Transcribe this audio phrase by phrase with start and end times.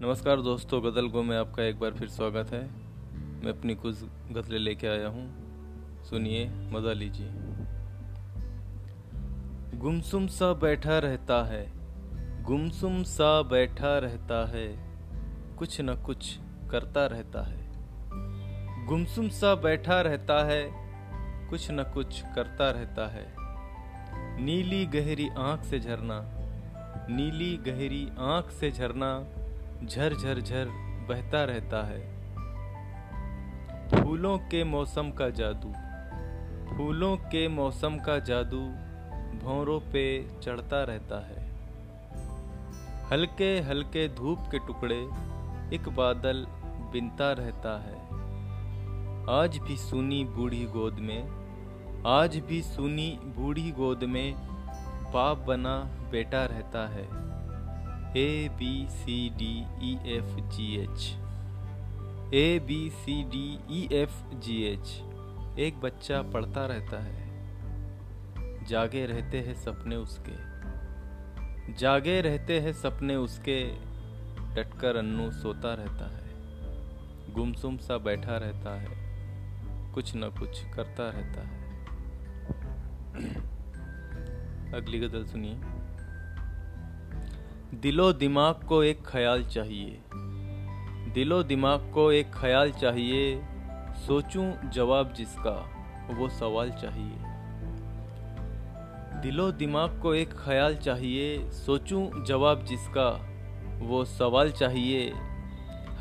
[0.00, 2.70] नमस्कार दोस्तों, गज़ल गो में आपका एक बार फिर स्वागत है।
[3.44, 4.02] मैं अपनी कुछ
[4.32, 5.26] गज़लें लेके आया हूँ।
[6.04, 7.30] सुनिए, मज़ा लीजिए।
[9.78, 11.72] गुमसुम सा बैठा रहता है,
[12.42, 14.78] गुमसुम सा बैठा रहता है,
[15.56, 16.38] कुछ न कुछ
[16.70, 17.72] करता रहता है।
[18.86, 20.70] गुमसुम सा बैठा रहता है,
[21.50, 23.41] कुछ न कुछ करता रहता है।
[24.40, 26.20] नीली गहरी आँख से झरना,
[27.10, 29.24] नीली गहरी आँख से झरना
[29.84, 30.66] झर झर झर
[31.08, 32.12] बहता रहता है।
[33.90, 35.72] फूलों के मौसम का जादू,
[36.76, 38.60] फूलों के मौसम का जादू
[39.44, 41.42] भौरों पे चढ़ता रहता है।
[43.12, 45.00] हल्के हल्के धूप के टुकड़े
[45.76, 46.46] एक बादल
[46.92, 48.02] बिनता रहता है।
[49.30, 51.41] आज भी सुनी बूढ़ी गोद में
[52.06, 54.34] आज भी सुनी बूढ़ी गोद में
[55.12, 55.78] बाप बना
[56.10, 57.04] बेटा रहता है।
[58.16, 61.14] A B C D E F G H
[62.34, 65.02] A B C D E F G H
[65.58, 67.46] एक बच्चा पढ़ता रहता है।
[68.64, 70.36] जागे रहते हैं सपने उसके।
[71.74, 73.72] जागे रहते हैं सपने उसके।
[74.54, 76.34] डटकर अन्नू सोता रहता है।
[77.34, 79.12] गुमसुम सा बैठा रहता है।
[79.92, 81.61] कुछ न कुछ करता रहता है।
[84.74, 85.60] अगली गज़ल सुनिए।
[87.80, 90.00] दिलो दिमाग को एक ख्याल चाहिए।
[91.14, 93.42] दिलो दिमाग को एक ख्याल चाहिए।
[93.94, 95.70] सोचूं जवाब जिसका,
[96.14, 97.12] वो सवाल चाहिए।
[99.20, 103.28] दिलो दिमाग को एक ख्याल चाहिए। सोचूं जवाब जिसका,
[103.78, 105.12] वो सवाल चाहिए।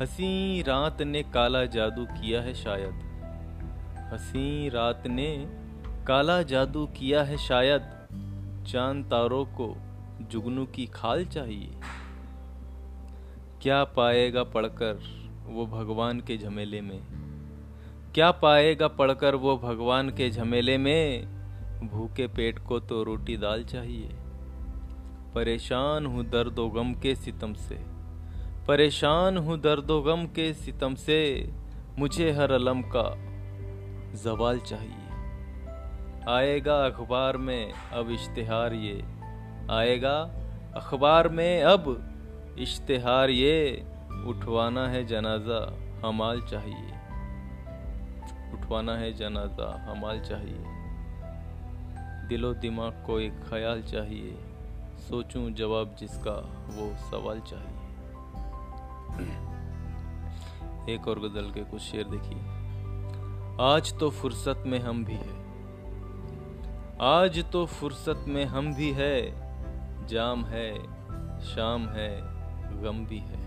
[0.00, 3.10] हसी रात ने काला जादू किया है शायद।
[4.12, 5.59] हसी रात ने
[6.10, 7.80] काला जादू किया है शायद,
[8.66, 9.76] चाँद तारों को
[10.30, 11.70] जुगनू की खाल चाहिए।
[13.62, 15.02] क्या पाएगा पढ़कर
[15.46, 17.02] वो भगवान के झमेले में?
[18.14, 21.26] क्या पाएगा पढ़कर वो भगवान के झमेले में?
[21.88, 24.08] भूखे पेट को तो रोटी दाल चाहिए।
[25.34, 27.82] परेशान हूँ दर्द गम के सितम से।
[28.68, 31.52] परेशान हूँ दर्द गम के सितम से।
[31.98, 33.14] मुझे हर अलम का
[34.22, 34.99] जवाल चाहिए।
[36.28, 39.02] आएगा अखबार में अब इश्तिहार ये।
[39.70, 40.20] आएगा
[40.76, 42.06] अखबार में अब
[42.58, 43.86] इश्तेहार ये।
[44.26, 45.78] उठवाना है जनाजा,
[46.08, 46.88] हमाल चाहिए।
[48.52, 50.64] उठवाना है जनाजा, हमाल चाहिए।
[52.28, 54.38] दिलो दिमाग को एक ख्याल चाहिए।
[54.96, 57.76] सोचूं जवाब जिसका, वो सवाल चाहिए।
[60.94, 62.38] एक और गज़ल के कुछ शेर देखिए।
[63.60, 65.39] आज तो फुर्सत में हम भी है।
[67.02, 69.32] आज तो फुर्सत में हम भी है,
[70.06, 70.74] जाम है,
[71.40, 72.20] शाम है,
[72.82, 73.46] गम भी है।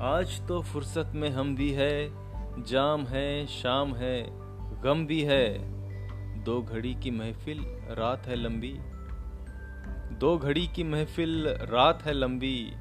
[0.00, 2.10] आज तो फुर्सत में हम भी है,
[2.62, 4.26] जाम है, शाम है,
[4.82, 5.58] गम भी है।
[6.44, 8.78] दो घड़ी की महफिल, रात है लंबी।
[10.16, 12.72] दो घड़ी की महफिल, रात है लंबी।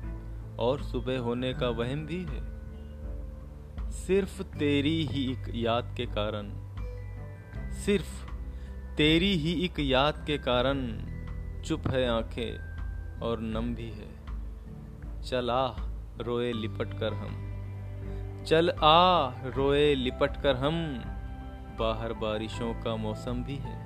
[0.60, 2.42] और सुबह होने का वहम भी है।
[3.92, 6.50] सिर्फ़ तेरी ही एक याद के कारण।
[7.72, 8.33] सिर्फ़
[8.98, 10.98] तेरी ही एक याद के कारण
[11.62, 12.74] चुप है आँखें
[13.20, 14.10] और नम भी है।
[15.22, 15.72] चल आ,
[16.22, 17.54] रोए लिपट कर हम।
[18.48, 21.04] चल आ, रोए लिपट कर हम।
[21.80, 23.84] बाहर बारिशों का मौसम भी है।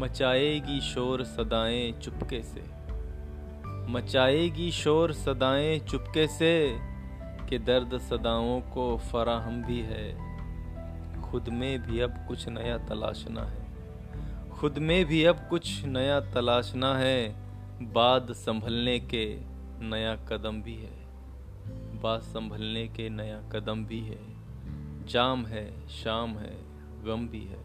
[0.00, 2.64] मचाएगी शोर सदाएँ चुपके से।
[3.90, 6.78] मचाएगी शोर सदाएँ चुपके से
[7.48, 10.34] कि दर्द सदाओं को फराहम भी है।
[11.22, 13.63] खुद में भी अब कुछ नया तलाशना है।
[14.54, 17.34] खुद में भी अब कुछ नया तलाशना है।
[17.92, 19.38] बाद संभलने के
[19.80, 21.06] नया कदम भी है।
[22.02, 24.18] बाद संभलने के नया कदम भी है।
[25.06, 26.56] जाम है, शाम है,
[27.04, 27.58] गम भी है।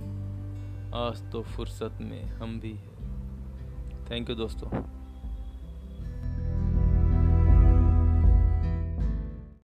[0.94, 2.90] आज तो फुर्सत में हम भी है।
[4.12, 4.99] थैंक यू दोस्तों।